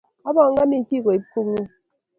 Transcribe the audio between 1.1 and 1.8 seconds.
kongung